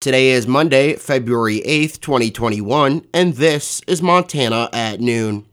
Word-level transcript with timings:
Today 0.00 0.30
is 0.30 0.46
Monday, 0.46 0.94
February 0.94 1.60
8th, 1.60 2.00
2021, 2.00 3.06
and 3.12 3.34
this 3.34 3.82
is 3.86 4.00
Montana 4.00 4.70
at 4.72 4.98
noon. 4.98 5.44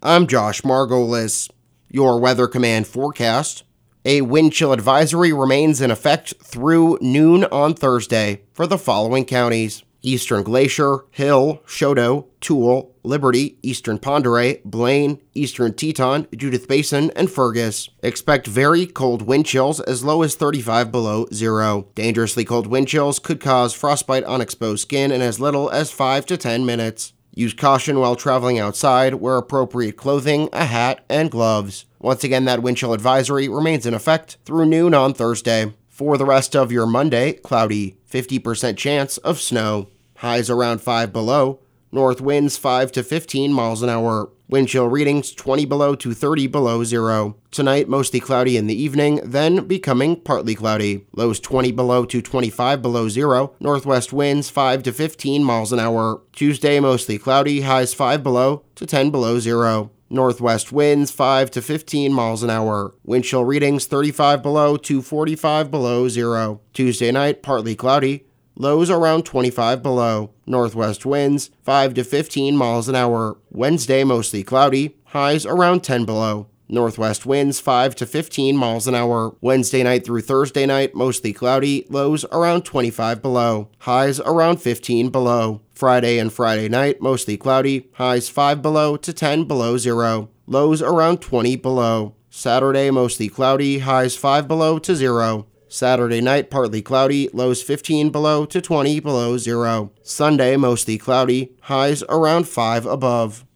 I'm 0.00 0.28
Josh 0.28 0.62
Margolis. 0.62 1.50
Your 1.88 2.20
Weather 2.20 2.46
Command 2.46 2.86
forecast. 2.86 3.64
A 4.04 4.20
wind 4.20 4.52
chill 4.52 4.72
advisory 4.72 5.32
remains 5.32 5.80
in 5.80 5.90
effect 5.90 6.34
through 6.40 6.96
noon 7.00 7.42
on 7.46 7.74
Thursday 7.74 8.42
for 8.52 8.68
the 8.68 8.78
following 8.78 9.24
counties 9.24 9.82
Eastern 10.02 10.42
Glacier, 10.42 11.04
Hill, 11.10 11.62
Chouteau, 11.66 12.26
Toole, 12.40 12.94
Liberty, 13.04 13.58
Eastern 13.62 13.98
Pondera, 13.98 14.62
Blaine, 14.64 15.20
Eastern 15.34 15.74
Teton, 15.74 16.26
Judith 16.36 16.68
Basin, 16.68 17.10
and 17.16 17.30
Fergus. 17.30 17.88
Expect 18.02 18.46
very 18.46 18.86
cold 18.86 19.22
wind 19.22 19.46
chills 19.46 19.80
as 19.80 20.04
low 20.04 20.22
as 20.22 20.34
35 20.34 20.92
below 20.92 21.26
zero. 21.32 21.88
Dangerously 21.94 22.44
cold 22.44 22.66
wind 22.66 22.88
chills 22.88 23.18
could 23.18 23.40
cause 23.40 23.74
frostbite 23.74 24.24
on 24.24 24.40
exposed 24.40 24.82
skin 24.82 25.10
in 25.12 25.22
as 25.22 25.40
little 25.40 25.70
as 25.70 25.90
5 25.90 26.26
to 26.26 26.36
10 26.36 26.66
minutes. 26.66 27.12
Use 27.34 27.54
caution 27.54 27.98
while 27.98 28.14
traveling 28.14 28.58
outside, 28.58 29.14
wear 29.14 29.38
appropriate 29.38 29.96
clothing, 29.96 30.50
a 30.52 30.66
hat, 30.66 31.02
and 31.08 31.30
gloves. 31.30 31.86
Once 31.98 32.24
again, 32.24 32.44
that 32.44 32.62
wind 32.62 32.76
chill 32.76 32.92
advisory 32.92 33.48
remains 33.48 33.86
in 33.86 33.94
effect 33.94 34.36
through 34.44 34.66
noon 34.66 34.92
on 34.92 35.14
Thursday. 35.14 35.72
For 35.88 36.18
the 36.18 36.26
rest 36.26 36.54
of 36.54 36.72
your 36.72 36.86
Monday, 36.86 37.34
cloudy, 37.34 37.96
50% 38.10 38.76
chance 38.76 39.18
of 39.18 39.40
snow. 39.40 39.88
Highs 40.22 40.48
around 40.48 40.80
5 40.80 41.12
below. 41.12 41.58
North 41.90 42.20
winds 42.20 42.56
5 42.56 42.92
to 42.92 43.02
15 43.02 43.52
miles 43.52 43.82
an 43.82 43.88
hour. 43.88 44.30
Wind 44.48 44.68
chill 44.68 44.86
readings 44.86 45.32
20 45.32 45.64
below 45.64 45.96
to 45.96 46.14
30 46.14 46.46
below 46.46 46.84
zero. 46.84 47.34
Tonight, 47.50 47.88
mostly 47.88 48.20
cloudy 48.20 48.56
in 48.56 48.68
the 48.68 48.80
evening, 48.80 49.20
then 49.24 49.66
becoming 49.66 50.14
partly 50.14 50.54
cloudy. 50.54 51.08
Lows 51.12 51.40
20 51.40 51.72
below 51.72 52.04
to 52.04 52.22
25 52.22 52.80
below 52.80 53.08
zero. 53.08 53.56
Northwest 53.58 54.12
winds 54.12 54.48
5 54.48 54.84
to 54.84 54.92
15 54.92 55.42
miles 55.42 55.72
an 55.72 55.80
hour. 55.80 56.22
Tuesday, 56.30 56.78
mostly 56.78 57.18
cloudy. 57.18 57.62
Highs 57.62 57.92
5 57.92 58.22
below 58.22 58.62
to 58.76 58.86
10 58.86 59.10
below 59.10 59.40
zero. 59.40 59.90
Northwest 60.08 60.70
winds 60.70 61.10
5 61.10 61.50
to 61.50 61.60
15 61.60 62.12
miles 62.12 62.44
an 62.44 62.50
hour. 62.50 62.94
Wind 63.02 63.24
chill 63.24 63.44
readings 63.44 63.86
35 63.86 64.40
below 64.40 64.76
to 64.76 65.02
45 65.02 65.68
below 65.68 66.08
zero. 66.08 66.60
Tuesday 66.72 67.10
night, 67.10 67.42
partly 67.42 67.74
cloudy. 67.74 68.26
Lows 68.54 68.90
around 68.90 69.24
25 69.24 69.82
below. 69.82 70.30
Northwest 70.46 71.06
winds 71.06 71.50
5 71.62 71.94
to 71.94 72.04
15 72.04 72.56
miles 72.56 72.88
an 72.88 72.94
hour. 72.94 73.38
Wednesday, 73.50 74.04
mostly 74.04 74.42
cloudy. 74.42 74.96
Highs 75.06 75.46
around 75.46 75.82
10 75.82 76.04
below. 76.04 76.48
Northwest 76.68 77.26
winds 77.26 77.60
5 77.60 77.94
to 77.96 78.06
15 78.06 78.56
miles 78.56 78.86
an 78.86 78.94
hour. 78.94 79.34
Wednesday 79.42 79.82
night 79.82 80.06
through 80.06 80.22
Thursday 80.22 80.64
night, 80.64 80.94
mostly 80.94 81.32
cloudy, 81.32 81.86
lows 81.90 82.24
around 82.32 82.62
25 82.62 83.20
below. 83.20 83.68
Highs 83.80 84.20
around 84.20 84.56
15 84.56 85.10
below. 85.10 85.60
Friday 85.74 86.18
and 86.18 86.32
Friday 86.32 86.70
night, 86.70 87.00
mostly 87.02 87.36
cloudy, 87.36 87.90
highs 87.94 88.30
5 88.30 88.62
below 88.62 88.96
to 88.96 89.12
10 89.12 89.44
below 89.44 89.76
zero. 89.76 90.30
Lows 90.46 90.80
around 90.80 91.20
20 91.20 91.56
below. 91.56 92.14
Saturday, 92.30 92.90
mostly 92.90 93.28
cloudy, 93.28 93.80
highs 93.80 94.16
5 94.16 94.48
below 94.48 94.78
to 94.78 94.96
0. 94.96 95.46
Saturday 95.72 96.20
night, 96.20 96.50
partly 96.50 96.82
cloudy, 96.82 97.30
lows 97.32 97.62
15 97.62 98.10
below 98.10 98.44
to 98.44 98.60
20 98.60 99.00
below 99.00 99.38
0. 99.38 99.90
Sunday, 100.02 100.54
mostly 100.58 100.98
cloudy, 100.98 101.52
highs 101.62 102.02
around 102.10 102.46
5 102.46 102.84
above. 102.84 103.46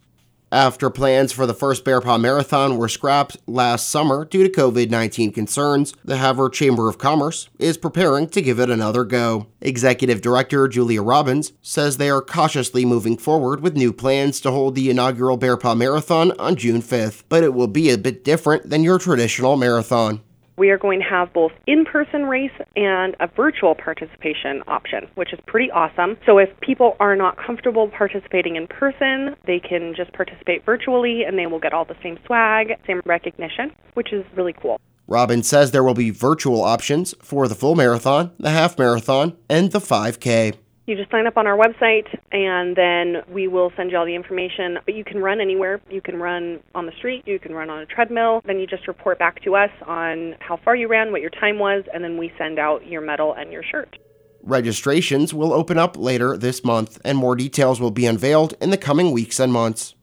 After 0.50 0.89
plans 0.89 1.33
for 1.33 1.44
the 1.44 1.53
first 1.53 1.84
Bear 1.84 2.00
Paw 2.00 2.17
Marathon 2.17 2.78
were 2.78 2.89
scrapped 2.89 3.37
last 3.47 3.91
summer 3.91 4.25
due 4.25 4.42
to 4.42 4.48
COVID 4.48 4.89
19 4.89 5.31
concerns, 5.31 5.92
the 6.03 6.17
Havre 6.17 6.48
Chamber 6.48 6.89
of 6.89 6.97
Commerce 6.97 7.50
is 7.59 7.77
preparing 7.77 8.28
to 8.28 8.41
give 8.41 8.61
it 8.61 8.70
another 8.70 9.05
go. 9.05 9.48
Executive 9.61 10.22
Director 10.22 10.69
Julia 10.69 11.03
Robbins 11.03 11.53
says 11.61 11.98
they 11.98 12.09
are 12.09 12.22
cautiously 12.22 12.87
moving 12.87 13.19
forward 13.19 13.61
with 13.61 13.77
new 13.77 13.92
plans 13.92 14.41
to 14.41 14.50
hold 14.50 14.75
the 14.75 14.89
inaugural 14.89 15.37
Bear 15.37 15.59
Paw 15.59 15.75
Marathon 15.75 16.33
on 16.39 16.56
June 16.56 16.81
5th, 16.81 17.25
but 17.28 17.44
it 17.44 17.53
will 17.53 17.67
be 17.67 17.91
a 17.91 17.98
bit 17.98 18.25
different 18.25 18.71
than 18.71 18.83
your 18.83 18.98
traditional 18.98 19.56
marathon. 19.56 20.22
We 20.59 20.71
are 20.71 20.78
going 20.78 21.00
to 21.00 21.05
have 21.06 21.34
both 21.34 21.53
in-person 21.67 22.25
race 22.25 22.50
and 22.77 23.15
a 23.21 23.27
virtual 23.27 23.75
participation 23.75 24.62
option, 24.67 25.06
which 25.15 25.34
is 25.34 25.39
pretty 25.47 25.71
awesome. 25.71 26.17
So 26.25 26.39
if 26.39 26.49
people 26.61 26.97
are 26.99 27.15
not 27.15 27.37
comfortable 27.37 27.89
participating 27.89 28.56
in 28.56 28.66
person, 28.66 29.37
they 29.47 29.61
can 29.61 29.95
just 29.95 30.12
participate 30.15 30.65
virtually 30.65 31.25
and 31.25 31.39
they 31.39 31.47
will 31.47 31.59
get 31.59 31.75
all 31.75 31.84
the 31.84 31.97
same 32.03 32.19
swag, 32.25 32.72
same 32.87 33.03
recognition, 33.05 33.71
which 33.95 34.15
is 34.15 34.25
really 34.34 34.55
cool. 34.55 34.81
Robin 35.06 35.43
says 35.43 35.71
there 35.71 35.84
will 35.84 35.95
be 35.95 36.11
virtual 36.11 36.62
options 36.62 37.15
for 37.21 37.49
the 37.49 37.55
full 37.55 37.75
marathon, 37.75 38.33
the 38.39 38.50
half 38.50 38.78
marathon, 38.78 39.37
and 39.49 39.72
the 39.72 39.78
5K. 39.78 40.55
You 40.86 40.94
just 40.94 41.10
sign 41.10 41.26
up 41.26 41.36
on 41.36 41.48
our 41.48 41.58
website, 41.58 42.06
and 42.30 42.76
then 42.76 43.22
we 43.28 43.48
will 43.48 43.72
send 43.76 43.91
you 43.91 43.98
all 43.98 44.06
the 44.06 44.14
information. 44.14 44.78
But 44.84 44.94
you 44.94 45.02
can 45.02 45.19
run 45.19 45.41
anywhere. 45.41 45.80
You 45.91 46.00
can 46.00 46.16
run 46.16 46.60
on 46.76 46.86
the 46.86 46.92
street. 46.92 47.24
You 47.26 47.41
can 47.41 47.54
run 47.54 47.70
on 47.70 47.80
a 47.80 47.86
treadmill. 47.86 48.41
Then 48.44 48.60
you 48.60 48.69
just 48.69 48.86
report 48.86 49.19
back 49.19 49.42
to 49.42 49.56
us 49.56 49.70
on 49.84 50.36
how 50.38 50.58
far 50.64 50.76
you 50.76 50.86
ran, 50.86 51.10
what 51.10 51.22
your 51.22 51.30
time 51.30 51.58
was, 51.58 51.82
and 51.92 52.04
then 52.04 52.16
we 52.16 52.32
send 52.38 52.60
out 52.60 52.86
your 52.86 53.00
medal 53.00 53.34
and 53.34 53.50
your 53.50 53.64
shirt. 53.64 53.98
Registrations 54.44 55.34
will 55.34 55.52
open 55.52 55.76
up 55.76 55.97
later 55.97 56.36
this 56.36 56.62
month, 56.62 57.00
and 57.04 57.18
more 57.18 57.34
details 57.34 57.80
will 57.80 57.91
be 57.91 58.06
unveiled 58.06 58.54
in 58.60 58.70
the 58.70 58.78
coming 58.78 59.10
weeks 59.10 59.41
and 59.41 59.53
months. 59.53 59.96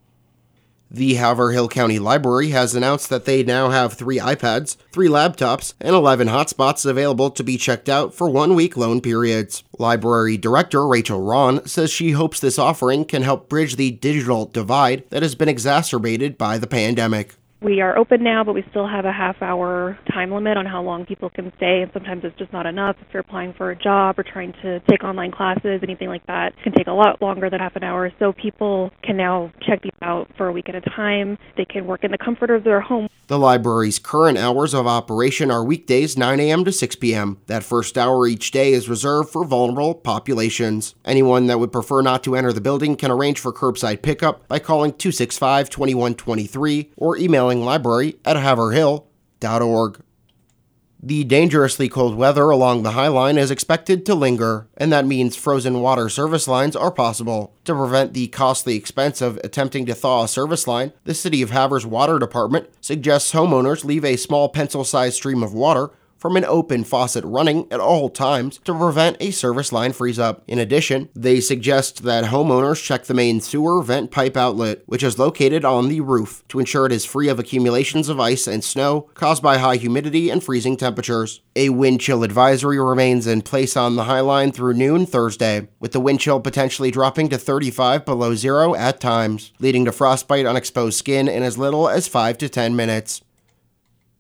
The 0.96 1.16
Havre-Hill 1.16 1.70
County 1.70 1.98
Library 1.98 2.50
has 2.50 2.76
announced 2.76 3.09
that 3.09 3.26
they 3.26 3.42
now 3.42 3.72
have 3.72 3.94
three 3.94 4.20
iPads, 4.20 4.78
three 4.92 5.08
laptops, 5.08 5.74
and 5.81 5.96
11 5.96 6.28
hotspots 6.28 6.86
available 6.86 7.31
to 7.31 7.44
be 7.44 7.58
checked 7.58 7.90
out 7.90 8.14
for 8.14 8.30
one 8.30 8.54
week 8.54 8.78
loan 8.78 9.02
periods. 9.02 9.64
Library 9.80 10.38
Director 10.38 10.86
Rachel 10.86 11.20
Ron 11.20 11.66
says 11.66 11.90
she 11.90 12.12
hopes 12.12 12.40
this 12.40 12.59
offering 12.59 13.06
can 13.06 13.24
help 13.24 13.50
bridge 13.50 13.76
the 13.76 13.90
digital 13.90 14.46
divide 14.46 15.04
that 15.09 15.24
has 15.24 15.34
been 15.34 15.50
exacerbated 15.50 16.38
by 16.38 16.59
the 16.59 16.68
pandemic. 16.68 17.38
We 17.64 17.80
are 17.80 17.98
open 17.98 18.24
now, 18.24 18.44
but 18.44 18.54
we 18.54 18.66
still 18.72 18.86
have 18.86 19.06
a 19.06 19.12
half 19.14 19.42
hour 19.42 19.98
time 20.12 20.34
limit 20.34 20.58
on 20.58 20.66
how 20.66 20.84
long 20.84 21.06
people 21.06 21.30
can 21.30 21.50
stay, 21.56 21.81
and 21.81 21.90
sometimes 21.94 22.25
it's 22.25 22.38
just 22.38 22.52
not 22.52 22.66
enough. 22.66 22.98
If 23.00 23.08
you're 23.14 23.22
applying 23.22 23.54
for 23.54 23.72
a 23.72 23.75
job 23.75 24.20
or 24.20 24.24
trying 24.24 24.52
to 24.64 24.81
take 24.81 25.02
online 25.06 25.31
classes, 25.31 25.80
anything 25.81 26.10
like 26.10 26.28
that, 26.28 26.48
it 26.48 26.64
can 26.64 26.74
take 26.74 26.88
a 26.88 26.92
lot 26.92 27.22
longer 27.22 27.50
than 27.50 27.62
half 27.62 27.78
an 27.78 27.84
hour. 27.84 28.12
So 28.20 28.34
people 28.34 28.92
can 29.02 29.16
now 29.16 29.54
check 29.73 29.84
these 29.84 29.91
out 30.01 30.29
for 30.38 30.47
a 30.47 30.51
week 30.51 30.69
at 30.69 30.75
a 30.75 30.81
time. 30.81 31.38
They 31.57 31.66
can 31.66 31.88
work 31.88 32.03
in 32.03 32.11
the 32.11 32.17
comfort 32.17 32.50
of 32.50 32.63
their 32.63 32.81
home. 32.81 33.09
The 33.28 33.39
library's 33.39 34.00
current 34.00 34.38
hours 34.38 34.73
of 34.73 34.85
operation 34.85 35.50
are 35.50 35.63
weekdays 35.63 36.17
9 36.17 36.39
a.m. 36.39 36.66
to 36.66 36.72
6 36.72 36.95
p.m. 36.97 37.39
That 37.47 37.63
first 37.63 37.97
hour 37.97 38.28
each 38.28 38.51
day 38.51 38.73
is 38.73 38.89
reserved 38.89 39.29
for 39.29 39.45
vulnerable 39.45 39.95
populations. 39.95 40.95
Anyone 41.06 41.47
that 41.47 41.59
would 41.59 41.72
prefer 41.72 42.01
not 42.01 42.23
to 42.23 42.35
enter 42.35 42.53
the 42.53 42.62
building 42.62 42.95
can 42.95 43.12
arrange 43.12 43.39
for 43.39 43.53
curbside 43.53 44.01
pickup 44.01 44.47
by 44.47 44.59
calling 44.59 44.91
265 44.91 45.69
2123 45.69 46.91
or 46.97 47.17
emailing 47.17 47.63
library 47.63 48.16
at 48.25 48.35
haverhill.org. 48.35 50.01
The 51.06 51.25
dangerously 51.25 51.90
cold 51.90 52.16
weather 52.16 52.50
along 52.50 52.84
the 52.84 52.91
High 52.91 53.09
Line 53.09 53.38
is 53.38 53.52
expected 53.52 54.06
to 54.06 54.16
linger, 54.16 54.69
and 54.78 54.90
that 54.94 55.06
means 55.06 55.36
frozen 55.36 55.81
water 55.81 56.08
service 56.08 56.47
lines 56.47 56.78
are 56.78 56.91
possible. 56.91 57.53
To 57.66 57.75
prevent 57.75 58.14
the 58.14 58.30
costly 58.30 58.78
expense 58.78 59.19
of 59.19 59.36
attempting 59.44 59.86
to 59.88 59.96
thaw 59.96 60.24
a 60.24 60.30
service 60.30 60.66
line, 60.66 60.94
the 61.03 61.13
City 61.13 61.42
of 61.42 61.52
Havre's 61.52 61.86
Water 61.86 62.19
Department 62.19 62.69
suggests 62.80 63.34
homeowners 63.34 63.84
leave 63.84 64.06
a 64.06 64.16
small 64.16 64.47
pencil 64.47 64.86
sized 64.86 65.18
stream 65.18 65.44
of 65.44 65.53
water 65.53 65.90
from 66.23 66.38
an 66.38 66.45
open 66.45 66.85
faucet 66.85 67.22
running 67.25 67.67
at 67.69 67.81
all 67.81 68.07
times 68.07 68.57
to 68.63 68.73
prevent 68.73 69.17
a 69.19 69.29
service 69.29 69.73
line 69.73 69.91
freeze 69.91 70.17
up. 70.17 70.41
In 70.47 70.57
addition, 70.57 71.09
they 71.13 71.41
suggest 71.41 72.03
that 72.03 72.23
homeowners 72.23 72.81
check 72.81 73.03
the 73.03 73.13
main 73.13 73.41
sewer 73.41 73.84
vent 73.84 74.09
pipe 74.09 74.38
outlet, 74.38 74.83
which 74.85 75.03
is 75.03 75.19
located 75.19 75.66
on 75.66 75.89
the 75.89 76.00
roof, 76.00 76.41
to 76.47 76.59
ensure 76.59 76.85
it 76.85 76.94
is 76.94 77.03
free 77.03 77.28
of 77.28 77.39
accumulations 77.39 78.07
of 78.07 78.22
ice 78.22 78.47
and 78.47 78.63
snow 78.63 79.09
caused 79.16 79.44
by 79.44 79.57
high 79.57 79.75
humidity 79.75 80.29
and 80.29 80.41
freezing 80.41 80.78
temperatures. 80.78 81.41
A 81.57 81.67
wind 81.67 82.00
chill 82.00 82.23
advisory 82.23 82.79
remains 82.79 83.28
in 83.28 83.41
place 83.41 83.75
on 83.75 83.97
the 83.97 84.06
High 84.06 84.22
Line 84.22 84.53
through 84.53 84.75
noon 84.75 85.06
Thursday, 85.06 85.67
with 85.81 85.91
the 85.91 86.00
wind 86.00 86.21
chill 86.21 86.39
potentially 86.39 86.89
dropping 86.89 87.27
to 87.31 87.38
35 87.38 88.06
below 88.06 88.33
zero 88.33 88.75
at 88.75 89.01
times, 89.01 89.51
leading 89.59 89.83
to 89.83 89.92
frostbite 89.92 90.45
on 90.45 90.56
exposed 90.56 90.98
skin 90.98 91.27
in 91.27 91.44
as 91.44 91.57
little 91.57 91.89
as 91.89 92.07
5 92.07 92.38
to 92.38 92.48
10 92.48 92.77
minutes. 92.77 93.21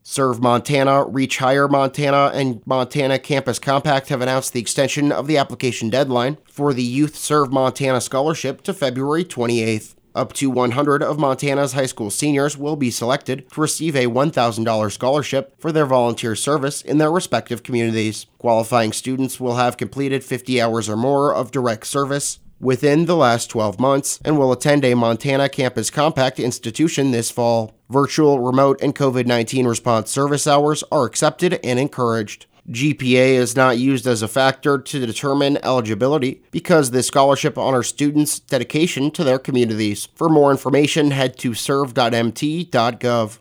Serve 0.05 0.41
Montana, 0.41 1.05
Reach 1.05 1.37
Higher 1.37 1.69
Montana, 1.69 2.29
and 2.33 2.61
Montana 2.65 3.17
Campus 3.17 3.57
Compact 3.57 4.09
have 4.09 4.21
announced 4.21 4.51
the 4.51 4.59
extension 4.59 5.13
of 5.13 5.27
the 5.27 5.37
application 5.37 5.89
deadline 5.89 6.37
for 6.43 6.73
the 6.73 6.83
Youth 6.83 7.15
Serve 7.15 7.53
Montana 7.53 8.01
Scholarship 8.01 8.61
to 8.63 8.73
February 8.73 9.23
28th. 9.23 9.95
Up 10.13 10.33
to 10.33 10.49
100 10.49 11.01
of 11.01 11.17
Montana's 11.17 11.73
high 11.73 11.85
school 11.85 12.11
seniors 12.11 12.57
will 12.57 12.75
be 12.75 12.91
selected 12.91 13.49
to 13.49 13.61
receive 13.61 13.95
a 13.95 14.07
$1,000 14.07 14.91
scholarship 14.91 15.55
for 15.57 15.71
their 15.71 15.85
volunteer 15.87 16.35
service 16.35 16.81
in 16.81 16.97
their 16.97 17.11
respective 17.11 17.63
communities. 17.63 18.27
Qualifying 18.37 18.91
students 18.91 19.39
will 19.39 19.55
have 19.55 19.77
completed 19.77 20.23
50 20.23 20.61
hours 20.61 20.87
or 20.89 20.97
more 20.97 21.33
of 21.33 21.49
direct 21.49 21.87
service 21.87 22.39
within 22.63 23.05
the 23.05 23.15
last 23.15 23.49
12 23.49 23.79
months 23.79 24.19
and 24.23 24.39
will 24.39 24.51
attend 24.51 24.85
a 24.85 24.95
Montana 24.95 25.49
Campus 25.49 25.89
Compact 25.89 26.39
institution 26.39 27.11
this 27.11 27.29
fall. 27.29 27.73
Virtual, 27.89 28.39
remote, 28.39 28.81
and 28.81 28.95
COVID 28.95 29.25
19 29.25 29.67
response 29.67 30.09
service 30.09 30.47
hours 30.47 30.83
are 30.91 31.05
accepted 31.05 31.59
and 31.63 31.77
encouraged. 31.77 32.45
GPA 32.69 33.33
is 33.33 33.57
not 33.57 33.77
used 33.77 34.07
as 34.07 34.21
a 34.21 34.27
factor 34.27 34.77
to 34.77 35.05
determine 35.05 35.57
eligibility 35.63 36.41
because 36.49 36.91
the 36.91 37.03
scholarship 37.03 37.57
honors 37.57 37.87
students' 37.87 38.39
dedication 38.39 39.11
to 39.11 39.23
their 39.23 39.37
communities. 39.37 40.07
For 40.15 40.29
more 40.29 40.49
information, 40.49 41.11
head 41.11 41.37
to 41.39 41.53
serve.mt.gov. 41.53 43.39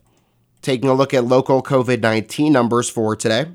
Taking 0.60 0.88
a 0.88 0.94
look 0.94 1.14
at 1.14 1.25
local 1.25 1.62
COVID 1.62 2.00
19 2.00 2.52
numbers 2.52 2.90
for 2.90 3.14
today. 3.14 3.46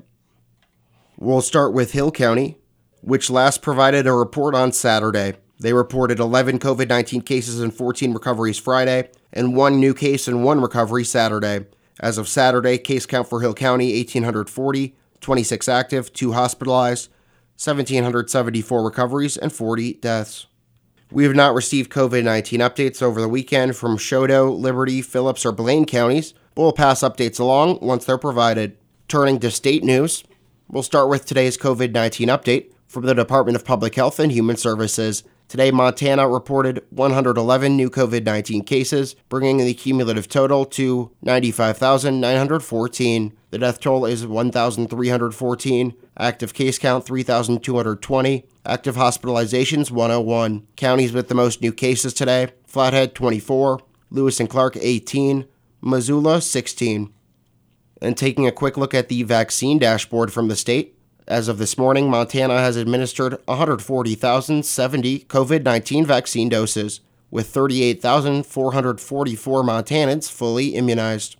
We'll 1.18 1.42
start 1.42 1.74
with 1.74 1.92
Hill 1.92 2.12
County, 2.12 2.56
which 3.02 3.28
last 3.28 3.60
provided 3.60 4.06
a 4.06 4.12
report 4.12 4.54
on 4.54 4.72
Saturday. 4.72 5.34
They 5.60 5.72
reported 5.72 6.20
11 6.20 6.60
COVID 6.60 6.88
19 6.88 7.22
cases 7.22 7.60
and 7.60 7.74
14 7.74 8.12
recoveries 8.12 8.58
Friday, 8.58 9.10
and 9.32 9.56
one 9.56 9.80
new 9.80 9.92
case 9.92 10.28
and 10.28 10.44
one 10.44 10.60
recovery 10.60 11.04
Saturday. 11.04 11.66
As 12.00 12.16
of 12.16 12.28
Saturday, 12.28 12.78
case 12.78 13.06
count 13.06 13.28
for 13.28 13.40
Hill 13.40 13.54
County 13.54 13.92
1,840, 13.96 14.94
26 15.20 15.68
active, 15.68 16.12
2 16.12 16.32
hospitalized, 16.32 17.10
1,774 17.62 18.84
recoveries, 18.84 19.36
and 19.36 19.52
40 19.52 19.94
deaths. 19.94 20.46
We 21.10 21.24
have 21.24 21.34
not 21.34 21.54
received 21.54 21.90
COVID 21.90 22.22
19 22.22 22.60
updates 22.60 23.02
over 23.02 23.20
the 23.20 23.28
weekend 23.28 23.74
from 23.74 23.98
Chouteau, 23.98 24.56
Liberty, 24.56 25.02
Phillips, 25.02 25.44
or 25.44 25.52
Blaine 25.52 25.86
counties, 25.86 26.34
but 26.54 26.62
we'll 26.62 26.72
pass 26.72 27.00
updates 27.00 27.40
along 27.40 27.78
once 27.80 28.04
they're 28.04 28.18
provided. 28.18 28.76
Turning 29.08 29.40
to 29.40 29.50
state 29.50 29.82
news, 29.82 30.22
we'll 30.68 30.82
start 30.82 31.08
with 31.08 31.24
today's 31.24 31.56
COVID 31.56 31.92
19 31.92 32.28
update 32.28 32.72
from 32.86 33.06
the 33.06 33.14
Department 33.14 33.56
of 33.56 33.64
Public 33.64 33.94
Health 33.94 34.20
and 34.20 34.30
Human 34.30 34.56
Services. 34.56 35.24
Today, 35.48 35.70
Montana 35.70 36.28
reported 36.28 36.84
111 36.90 37.74
new 37.74 37.88
COVID 37.88 38.22
19 38.22 38.64
cases, 38.64 39.16
bringing 39.30 39.56
the 39.56 39.72
cumulative 39.72 40.28
total 40.28 40.66
to 40.66 41.10
95,914. 41.22 43.32
The 43.50 43.58
death 43.58 43.80
toll 43.80 44.04
is 44.04 44.26
1,314. 44.26 45.94
Active 46.18 46.52
case 46.52 46.78
count 46.78 47.06
3,220. 47.06 48.44
Active 48.66 48.96
hospitalizations 48.96 49.90
101. 49.90 50.66
Counties 50.76 51.14
with 51.14 51.28
the 51.28 51.34
most 51.34 51.62
new 51.62 51.72
cases 51.72 52.12
today 52.12 52.48
Flathead 52.66 53.14
24, 53.14 53.80
Lewis 54.10 54.40
and 54.40 54.50
Clark 54.50 54.76
18, 54.78 55.46
Missoula 55.80 56.42
16. 56.42 57.10
And 58.02 58.18
taking 58.18 58.46
a 58.46 58.52
quick 58.52 58.76
look 58.76 58.92
at 58.92 59.08
the 59.08 59.22
vaccine 59.22 59.78
dashboard 59.78 60.30
from 60.30 60.48
the 60.48 60.56
state, 60.56 60.97
as 61.28 61.46
of 61.46 61.58
this 61.58 61.78
morning, 61.78 62.10
Montana 62.10 62.58
has 62.58 62.76
administered 62.76 63.36
140,070 63.44 65.20
COVID 65.20 65.62
19 65.62 66.06
vaccine 66.06 66.48
doses, 66.48 67.00
with 67.30 67.48
38,444 67.48 69.62
Montanans 69.62 70.30
fully 70.30 70.74
immunized. 70.74 71.36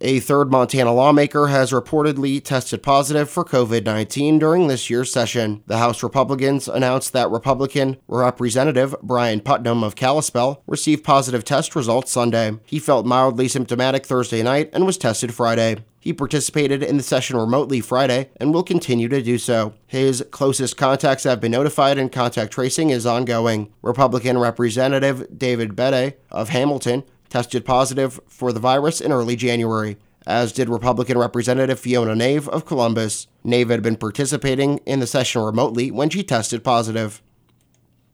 A 0.00 0.20
third 0.20 0.50
Montana 0.50 0.92
lawmaker 0.92 1.46
has 1.46 1.72
reportedly 1.72 2.42
tested 2.42 2.82
positive 2.82 3.30
for 3.30 3.44
COVID 3.44 3.84
19 3.84 4.38
during 4.38 4.66
this 4.66 4.90
year's 4.90 5.12
session. 5.12 5.62
The 5.66 5.78
House 5.78 6.02
Republicans 6.02 6.68
announced 6.68 7.12
that 7.12 7.30
Republican 7.30 7.96
Representative 8.06 8.94
Brian 9.02 9.40
Putnam 9.40 9.82
of 9.82 9.96
Kalispell 9.96 10.62
received 10.66 11.04
positive 11.04 11.44
test 11.44 11.74
results 11.74 12.12
Sunday. 12.12 12.58
He 12.66 12.78
felt 12.78 13.06
mildly 13.06 13.48
symptomatic 13.48 14.04
Thursday 14.04 14.42
night 14.42 14.68
and 14.72 14.84
was 14.84 14.98
tested 14.98 15.32
Friday. 15.32 15.84
He 16.04 16.12
participated 16.12 16.82
in 16.82 16.98
the 16.98 17.02
session 17.02 17.34
remotely 17.38 17.80
Friday 17.80 18.28
and 18.36 18.52
will 18.52 18.62
continue 18.62 19.08
to 19.08 19.22
do 19.22 19.38
so. 19.38 19.72
His 19.86 20.22
closest 20.30 20.76
contacts 20.76 21.24
have 21.24 21.40
been 21.40 21.52
notified 21.52 21.96
and 21.96 22.12
contact 22.12 22.52
tracing 22.52 22.90
is 22.90 23.06
ongoing. 23.06 23.72
Republican 23.80 24.36
Representative 24.36 25.26
David 25.34 25.74
Bedey 25.74 26.12
of 26.30 26.50
Hamilton 26.50 27.04
tested 27.30 27.64
positive 27.64 28.20
for 28.28 28.52
the 28.52 28.60
virus 28.60 29.00
in 29.00 29.12
early 29.12 29.34
January, 29.34 29.96
as 30.26 30.52
did 30.52 30.68
Republican 30.68 31.16
Representative 31.16 31.80
Fiona 31.80 32.14
Nave 32.14 32.50
of 32.50 32.66
Columbus. 32.66 33.26
Nave 33.42 33.70
had 33.70 33.82
been 33.82 33.96
participating 33.96 34.80
in 34.84 35.00
the 35.00 35.06
session 35.06 35.40
remotely 35.40 35.90
when 35.90 36.10
she 36.10 36.22
tested 36.22 36.62
positive. 36.62 37.22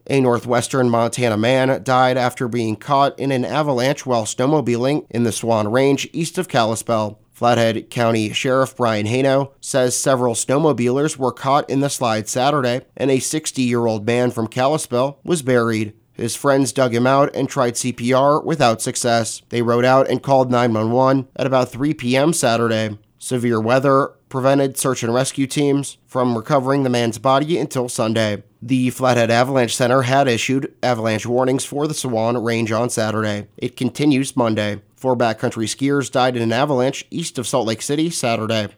A 0.07 0.21
northwestern 0.21 0.89
Montana 0.91 1.37
man 1.37 1.83
died 1.83 2.17
after 2.17 2.47
being 2.47 2.77
caught 2.77 3.19
in 3.19 3.33
an 3.33 3.45
avalanche 3.45 4.07
while 4.07 4.27
snowmobiling 4.27 5.07
in 5.11 5.25
the 5.25 5.33
Swan 5.33 5.73
Range 5.73 6.09
east 6.13 6.39
of 6.39 6.47
Kalispell. 6.47 7.19
Flathead 7.41 7.89
County 7.89 8.35
Sheriff 8.35 8.77
Brian 8.77 9.07
Heino 9.07 9.53
says 9.63 9.97
several 9.97 10.35
snowmobilers 10.35 11.17
were 11.17 11.33
caught 11.33 11.71
in 11.71 11.81
the 11.81 11.89
slide 11.89 12.29
Saturday, 12.29 12.83
and 12.99 13.11
a 13.11 13.19
60 13.19 13.63
year 13.63 13.87
old 13.87 14.05
man 14.05 14.31
from 14.31 14.47
Kalispell 14.47 15.19
was 15.25 15.41
buried. 15.41 15.95
His 16.13 16.37
friends 16.37 16.71
dug 16.71 16.95
him 16.95 17.07
out 17.07 17.35
and 17.35 17.49
tried 17.49 17.77
CPR 17.77 18.45
without 18.45 18.83
success. 18.83 19.41
They 19.49 19.63
rode 19.63 19.87
out 19.87 20.11
and 20.11 20.23
called 20.23 20.51
911 20.51 21.29
at 21.35 21.47
about 21.47 21.71
3 21.71 21.95
p.m. 21.95 22.35
Saturday. 22.35 22.99
Severe 23.19 23.59
weather 23.59 24.09
prevented 24.29 24.77
search 24.77 25.03
and 25.03 25.15
rescue 25.15 25.47
teams 25.47 25.97
from 26.07 26.37
recovering 26.37 26.83
the 26.83 26.91
man's 26.91 27.17
body 27.17 27.57
until 27.57 27.89
Sunday. 27.89 28.43
The 28.61 28.91
Flathead 28.91 29.31
Avalanche 29.31 29.75
Center 29.75 30.03
had 30.03 30.29
issued 30.29 30.75
avalanche 30.83 31.25
warnings 31.25 31.65
for 31.65 31.87
the 31.87 31.95
Swan 31.95 32.37
Range 32.45 32.71
on 32.71 32.91
Saturday. 32.91 33.49
It 33.57 33.79
continues 33.79 34.37
Monday. 34.37 34.83
Four 35.01 35.17
backcountry 35.17 35.65
skiers 35.65 36.13
died 36.13 36.37
in 36.37 36.43
an 36.43 36.53
avalanche 36.53 37.07
east 37.11 37.39
of 37.39 37.47
Salt 37.47 37.67
Lake 37.67 37.81
City 37.81 38.11
Saturday. 38.11 38.69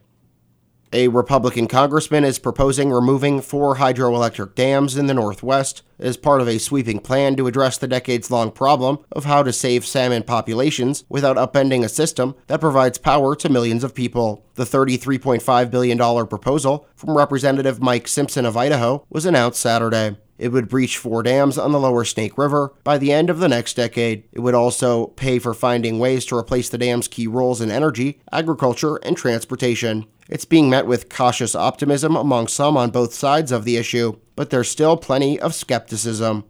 A 0.93 1.09
Republican 1.09 1.67
congressman 1.67 2.23
is 2.23 2.39
proposing 2.39 2.91
removing 2.91 3.41
four 3.41 3.75
hydroelectric 3.75 4.55
dams 4.55 4.95
in 4.95 5.07
the 5.07 5.13
Northwest 5.13 5.81
as 5.99 6.15
part 6.15 6.39
of 6.39 6.47
a 6.47 6.59
sweeping 6.59 6.99
plan 6.99 7.35
to 7.35 7.47
address 7.47 7.77
the 7.77 7.89
decades 7.89 8.31
long 8.31 8.51
problem 8.51 8.99
of 9.11 9.25
how 9.25 9.43
to 9.43 9.51
save 9.51 9.85
salmon 9.85 10.23
populations 10.23 11.03
without 11.09 11.35
upending 11.35 11.83
a 11.83 11.89
system 11.89 12.35
that 12.47 12.61
provides 12.61 12.97
power 12.97 13.35
to 13.35 13.49
millions 13.49 13.83
of 13.83 13.93
people. 13.93 14.45
The 14.53 14.63
$33.5 14.63 15.69
billion 15.69 16.27
proposal 16.27 16.87
from 16.95 17.17
Representative 17.17 17.81
Mike 17.81 18.07
Simpson 18.07 18.45
of 18.45 18.55
Idaho 18.55 19.05
was 19.09 19.25
announced 19.25 19.59
Saturday. 19.59 20.15
It 20.37 20.49
would 20.49 20.67
breach 20.67 20.97
four 20.97 21.23
dams 21.23 21.57
on 21.57 21.71
the 21.71 21.79
lower 21.79 22.03
Snake 22.03 22.37
River 22.37 22.73
by 22.83 22.97
the 22.97 23.11
end 23.11 23.29
of 23.29 23.39
the 23.39 23.47
next 23.47 23.75
decade. 23.75 24.23
It 24.31 24.39
would 24.39 24.55
also 24.55 25.07
pay 25.07 25.39
for 25.39 25.53
finding 25.53 25.99
ways 25.99 26.25
to 26.25 26.37
replace 26.37 26.69
the 26.69 26.77
dam's 26.77 27.07
key 27.07 27.27
roles 27.27 27.61
in 27.61 27.69
energy, 27.69 28.19
agriculture, 28.31 28.97
and 28.97 29.15
transportation. 29.15 30.05
It's 30.27 30.45
being 30.45 30.69
met 30.69 30.87
with 30.87 31.09
cautious 31.09 31.53
optimism 31.53 32.15
among 32.15 32.47
some 32.47 32.77
on 32.77 32.89
both 32.89 33.13
sides 33.13 33.51
of 33.51 33.65
the 33.65 33.77
issue, 33.77 34.17
but 34.35 34.49
there's 34.49 34.69
still 34.69 34.97
plenty 34.97 35.39
of 35.39 35.53
skepticism. 35.53 36.45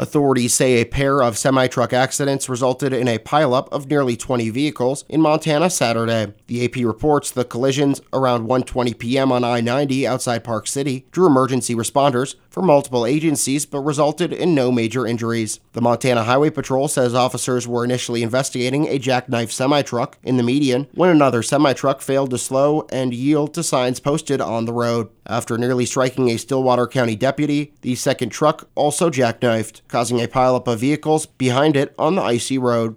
Authorities 0.00 0.54
say 0.54 0.80
a 0.80 0.86
pair 0.86 1.20
of 1.20 1.36
semi 1.36 1.66
truck 1.66 1.92
accidents 1.92 2.48
resulted 2.48 2.92
in 2.92 3.08
a 3.08 3.18
pileup 3.18 3.68
of 3.68 3.90
nearly 3.90 4.16
20 4.16 4.48
vehicles 4.48 5.04
in 5.08 5.20
Montana 5.20 5.68
Saturday. 5.68 6.32
The 6.46 6.64
AP 6.64 6.76
reports 6.76 7.30
the 7.30 7.44
collisions 7.44 8.00
around 8.12 8.46
1:20 8.48 8.98
p.m. 8.98 9.32
on 9.32 9.44
I-90 9.44 10.04
outside 10.04 10.44
Park 10.44 10.68
City 10.68 11.06
drew 11.10 11.26
emergency 11.26 11.74
responders 11.74 12.36
from 12.50 12.66
multiple 12.66 13.06
agencies 13.06 13.64
but 13.64 13.80
resulted 13.80 14.32
in 14.32 14.54
no 14.54 14.70
major 14.70 15.06
injuries. 15.06 15.60
The 15.72 15.80
Montana 15.80 16.24
Highway 16.24 16.50
Patrol 16.50 16.88
says 16.88 17.14
officers 17.14 17.66
were 17.66 17.84
initially 17.84 18.22
investigating 18.22 18.86
a 18.88 18.98
jackknife 18.98 19.52
semi 19.52 19.82
truck 19.82 20.18
in 20.22 20.36
the 20.36 20.42
median 20.42 20.88
when 20.92 21.10
another 21.10 21.42
semi 21.42 21.72
truck 21.72 22.00
failed 22.00 22.30
to 22.30 22.38
slow 22.38 22.86
and 22.92 23.14
yield 23.14 23.54
to 23.54 23.62
signs 23.62 24.00
posted 24.00 24.40
on 24.40 24.64
the 24.64 24.72
road. 24.72 25.08
After 25.26 25.56
nearly 25.56 25.86
striking 25.86 26.28
a 26.28 26.36
Stillwater 26.36 26.88
County 26.88 27.14
deputy, 27.14 27.72
the 27.82 27.94
second 27.94 28.30
truck 28.30 28.68
also 28.74 29.10
jackknifed, 29.10 29.82
causing 29.86 30.20
a 30.20 30.26
pileup 30.26 30.66
of 30.66 30.80
vehicles 30.80 31.26
behind 31.26 31.76
it 31.76 31.94
on 31.98 32.16
the 32.16 32.22
icy 32.22 32.58
road. 32.58 32.96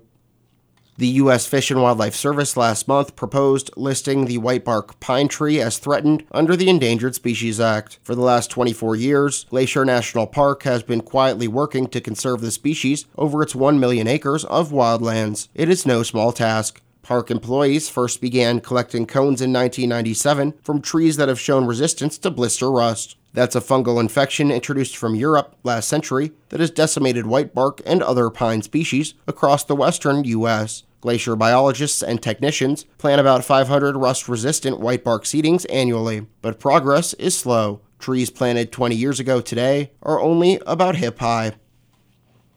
The 0.95 1.07
U.S. 1.07 1.47
Fish 1.47 1.71
and 1.71 1.81
Wildlife 1.81 2.13
Service 2.13 2.55
last 2.55 2.87
month 2.87 3.15
proposed 3.15 3.71
listing 3.75 4.25
the 4.25 4.37
whitebark 4.37 4.99
pine 4.99 5.27
tree 5.27 5.59
as 5.59 5.79
threatened 5.79 6.23
under 6.31 6.55
the 6.55 6.69
Endangered 6.69 7.15
Species 7.15 7.59
Act. 7.59 7.97
For 8.03 8.13
the 8.13 8.21
last 8.21 8.51
24 8.51 8.95
years, 8.95 9.45
Glacier 9.45 9.85
National 9.85 10.27
Park 10.27 10.61
has 10.63 10.83
been 10.83 11.01
quietly 11.01 11.47
working 11.47 11.87
to 11.87 11.99
conserve 11.99 12.41
the 12.41 12.51
species 12.51 13.05
over 13.17 13.41
its 13.41 13.55
1 13.55 13.79
million 13.79 14.07
acres 14.07 14.45
of 14.45 14.69
wildlands. 14.69 15.47
It 15.55 15.67
is 15.67 15.87
no 15.87 16.03
small 16.03 16.31
task. 16.31 16.79
Park 17.01 17.31
employees 17.31 17.89
first 17.89 18.21
began 18.21 18.61
collecting 18.61 19.07
cones 19.07 19.41
in 19.41 19.51
1997 19.51 20.53
from 20.61 20.79
trees 20.79 21.17
that 21.17 21.27
have 21.27 21.39
shown 21.39 21.65
resistance 21.65 22.19
to 22.19 22.29
blister 22.29 22.69
rust. 22.69 23.17
That's 23.33 23.55
a 23.55 23.61
fungal 23.61 23.99
infection 23.99 24.51
introduced 24.51 24.95
from 24.95 25.15
Europe 25.15 25.55
last 25.63 25.87
century 25.87 26.31
that 26.49 26.59
has 26.59 26.69
decimated 26.69 27.25
whitebark 27.25 27.81
and 27.85 28.03
other 28.03 28.29
pine 28.29 28.61
species 28.61 29.15
across 29.27 29.63
the 29.63 29.75
western 29.75 30.23
U.S. 30.25 30.83
Glacier 31.01 31.35
biologists 31.35 32.03
and 32.03 32.21
technicians 32.21 32.83
plan 32.97 33.19
about 33.19 33.43
500 33.43 33.97
rust 33.97 34.29
resistant 34.29 34.79
whitebark 34.79 35.23
seedings 35.23 35.65
annually, 35.69 36.27
but 36.41 36.59
progress 36.59 37.13
is 37.15 37.35
slow. 37.35 37.81
Trees 37.99 38.29
planted 38.29 38.71
20 38.71 38.95
years 38.95 39.19
ago 39.19 39.41
today 39.41 39.91
are 40.01 40.19
only 40.19 40.61
about 40.67 40.97
hip 40.97 41.19
high. 41.19 41.53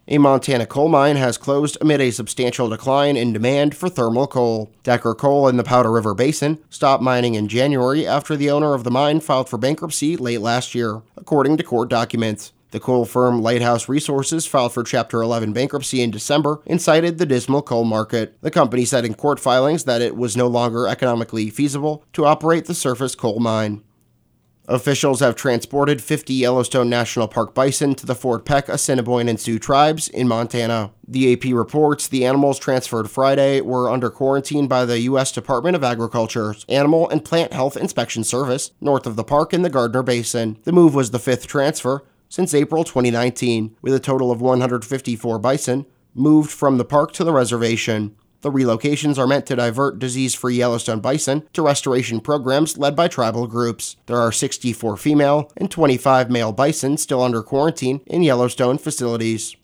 A 0.09 0.19
Montana 0.19 0.67
coal 0.67 0.89
mine 0.89 1.17
has 1.17 1.37
closed 1.37 1.77
amid 1.81 2.01
a 2.01 2.13
substantial 2.13 2.69
decline 2.69 3.17
in 3.17 3.33
demand 3.33 3.77
for 3.77 3.89
thermal 3.89 4.29
coal. 4.29 4.71
Decker 4.85 5.17
Coal 5.17 5.49
in 5.49 5.57
the 5.57 5.65
Powder 5.65 5.91
River 5.91 6.15
Basin 6.15 6.59
stopped 6.71 7.03
mining 7.03 7.35
in 7.35 7.49
January 7.49 8.07
after 8.07 8.37
the 8.37 8.49
owner 8.49 8.75
of 8.75 8.85
the 8.85 8.91
mine 8.93 9.19
filed 9.19 9.49
for 9.49 9.59
bankruptcy 9.59 10.17
late 10.17 10.41
last 10.41 10.77
year, 10.77 11.03
according 11.17 11.57
to 11.57 11.65
court 11.65 11.89
documents. 11.89 12.53
The 12.71 12.79
coal 12.79 13.05
firm 13.05 13.43
Lighthouse 13.43 13.89
Resources 13.89 14.47
filed 14.47 14.73
for 14.73 14.85
Chapter 14.85 15.23
11 15.23 15.53
bankruptcy 15.53 16.01
in 16.01 16.13
December 16.13 16.61
and 16.69 16.81
cited 16.81 17.19
the 17.19 17.27
dismal 17.27 17.63
coal 17.63 17.85
market. 17.85 18.41
The 18.43 18.51
company 18.53 18.85
said 18.85 19.05
in 19.05 19.15
court 19.15 19.41
filings 19.41 19.85
that 19.85 20.03
it 20.03 20.15
was 20.15 20.37
no 20.37 20.47
longer 20.47 20.87
economically 20.87 21.51
feasible 21.51 22.05
to 22.13 22.27
operate 22.27 22.67
the 22.67 22.75
surface 22.75 23.17
coal 23.17 23.41
mine. 23.41 23.83
Officials 24.69 25.21
have 25.21 25.37
transported 25.37 26.03
50 26.03 26.35
Yellowstone 26.35 26.91
National 26.91 27.29
Park 27.29 27.55
bison 27.55 27.95
to 27.95 28.05
the 28.05 28.17
Fort 28.17 28.45
Peck, 28.45 28.69
Assiniboine, 28.69 29.29
and 29.29 29.39
Sioux 29.39 29.61
tribes 29.61 30.09
in 30.09 30.27
Montana. 30.27 30.91
The 31.07 31.33
AP 31.33 31.45
reports 31.55 32.09
the 32.09 32.27
animals 32.27 32.59
transferred 32.59 33.09
Friday 33.09 33.61
were 33.61 33.89
under 33.89 34.11
quarantine 34.11 34.67
by 34.67 34.85
the 34.85 34.99
U.S. 35.03 35.31
Department 35.31 35.77
of 35.77 35.85
Agriculture's 35.85 36.65
Animal 36.69 37.09
and 37.09 37.25
Plant 37.25 37.53
Health 37.53 37.77
Inspection 37.77 38.25
Service 38.25 38.73
north 38.81 39.07
of 39.07 39.15
the 39.15 39.23
park 39.23 39.55
in 39.55 39.63
the 39.63 39.71
Gardiner 39.71 40.03
Basin. 40.03 40.59
The 40.65 40.73
move 40.73 40.97
was 40.97 41.13
the 41.13 41.21
fifth 41.21 41.47
transfer 41.47 42.05
since 42.29 42.53
April 42.53 42.83
2019, 42.83 43.77
with 43.83 43.95
a 43.95 44.01
total 44.01 44.33
of 44.33 44.41
154 44.41 45.39
bison 45.39 45.87
moved 46.13 46.51
from 46.51 46.79
the 46.79 46.85
park 46.85 47.13
to 47.13 47.23
the 47.23 47.33
reservation. 47.33 48.17
The 48.47 48.53
relocations 48.53 49.19
are 49.19 49.27
meant 49.27 49.45
to 49.47 49.57
divert 49.57 49.99
disease 49.99 50.33
free 50.33 50.55
Yellowstone 50.55 51.01
bison 51.01 51.49
to 51.53 51.63
restoration 51.63 52.21
programs 52.21 52.79
led 52.79 52.95
by 52.95 53.09
tribal 53.09 53.49
groups. 53.49 53.97
There 54.07 54.19
are 54.19 54.31
64 54.31 54.97
female 54.99 55.51
and 55.57 55.69
25 55.69 56.31
male 56.31 56.53
bison 56.53 56.97
still 56.97 57.23
under 57.23 57.43
quarantine 57.43 58.03
in 58.07 58.23
Yellowstone 58.23 58.79
facilities. 58.79 59.57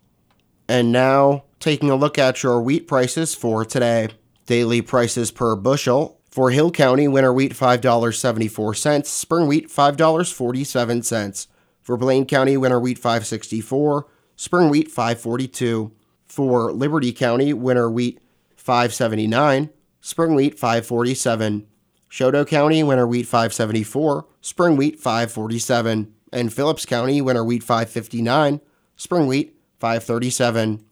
And 0.69 0.91
now, 0.91 1.45
taking 1.61 1.91
a 1.91 1.95
look 1.95 2.19
at 2.19 2.43
your 2.43 2.61
wheat 2.61 2.89
prices 2.89 3.37
for 3.37 3.65
today. 3.65 4.09
Daily 4.47 4.83
prices 4.83 5.31
per 5.31 5.55
bushel. 5.55 6.19
For 6.29 6.51
Hill 6.51 6.73
County, 6.73 7.07
winter 7.07 7.33
wheat 7.33 7.53
$5.74, 7.53 9.07
spring 9.07 9.47
wheat 9.47 9.69
$5.47. 9.69 11.47
For 11.83 11.97
Blaine 11.97 12.27
County, 12.27 12.57
winter 12.57 12.81
wheat 12.81 12.99
564, 12.99 14.09
spring 14.35 14.71
wheat 14.71 14.91
542. 14.91 15.93
For 16.27 16.73
Liberty 16.73 17.13
County, 17.13 17.53
winter 17.53 17.89
wheat 17.89 18.19
579, 18.63 19.71
spring 20.01 20.35
wheat 20.35 20.59
547. 20.59 21.67
Chouteau 22.09 22.47
County, 22.47 22.83
winter 22.83 23.07
wheat 23.07 23.27
574, 23.27 24.27
spring 24.41 24.77
wheat 24.77 25.01
547. 25.01 26.15
And 26.33 26.53
Phillips 26.53 26.87
County, 26.87 27.21
winter 27.21 27.45
wheat 27.45 27.63
559, 27.63 28.61
spring 28.97 29.27
wheat 29.27 29.57
537. 29.81 30.85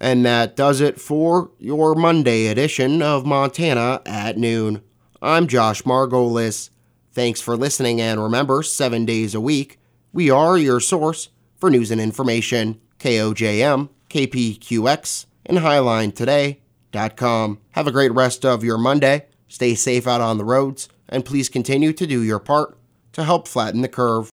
And 0.00 0.24
that 0.24 0.54
does 0.54 0.80
it 0.80 1.00
for 1.00 1.50
your 1.58 1.94
Monday 1.94 2.46
edition 2.46 3.02
of 3.02 3.26
Montana 3.26 4.02
at 4.06 4.38
noon. 4.38 4.82
I'm 5.20 5.48
Josh 5.48 5.82
Margolis. 5.82 6.70
Thanks 7.12 7.40
for 7.40 7.56
listening, 7.56 8.00
and 8.00 8.22
remember, 8.22 8.62
seven 8.62 9.04
days 9.04 9.34
a 9.34 9.40
week, 9.40 9.78
we 10.12 10.30
are 10.30 10.56
your 10.56 10.78
source 10.78 11.28
for 11.58 11.70
news 11.70 11.90
and 11.90 12.00
information. 12.00 12.80
KOJM, 13.00 13.88
KPQX, 14.08 15.26
and 15.46 15.58
Highline 15.58 16.14
Today 16.14 16.59
have 17.70 17.86
a 17.86 17.92
great 17.92 18.12
rest 18.12 18.44
of 18.44 18.64
your 18.64 18.78
Monday. 18.78 19.26
Stay 19.48 19.74
safe 19.74 20.06
out 20.06 20.20
on 20.20 20.38
the 20.38 20.44
roads, 20.44 20.88
and 21.08 21.24
please 21.24 21.48
continue 21.48 21.92
to 21.92 22.06
do 22.06 22.22
your 22.22 22.38
part 22.38 22.76
to 23.12 23.24
help 23.24 23.48
flatten 23.48 23.82
the 23.82 23.88
curve. 23.88 24.28